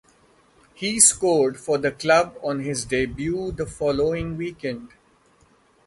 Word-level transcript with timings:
He 0.73 0.99
scored 0.99 1.59
for 1.59 1.77
the 1.77 1.91
club 1.91 2.35
on 2.41 2.61
his 2.61 2.85
debut 2.85 3.51
the 3.51 3.67
following 3.67 4.35
weekend. 4.35 4.89